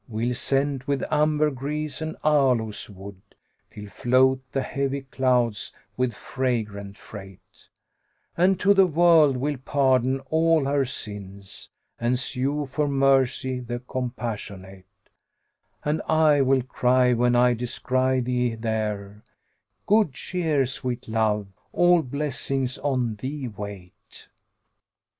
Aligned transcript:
We'll 0.07 0.33
scent 0.33 0.87
with 0.87 1.03
ambergris 1.13 2.01
and 2.01 2.17
aloes 2.23 2.89
wood 2.89 3.21
* 3.47 3.69
Till 3.71 3.87
float 3.87 4.41
the 4.51 4.63
heavy 4.63 5.01
clouds 5.01 5.73
with 5.95 6.15
fragrant 6.15 6.97
freight; 6.97 7.69
And 8.35 8.59
to 8.61 8.73
the 8.73 8.87
World 8.87 9.37
we'll 9.37 9.57
pardon 9.59 10.19
all 10.31 10.65
her 10.65 10.85
sins 10.85 11.69
* 11.85 11.99
And 11.99 12.17
sue 12.17 12.65
for 12.65 12.87
mercy 12.87 13.59
the 13.59 13.77
Compassionate; 13.77 14.87
And 15.85 16.01
I 16.09 16.41
will 16.41 16.63
cry, 16.63 17.13
when 17.13 17.35
I 17.35 17.53
descry 17.53 18.21
thee 18.21 18.55
there, 18.55 19.23
* 19.55 19.85
'Good 19.85 20.13
cheer, 20.13 20.65
sweet 20.65 21.07
love, 21.07 21.45
all 21.71 22.01
blessings 22.01 22.79
on 22.79 23.17
thee 23.17 23.47
wait!'" 23.49 24.29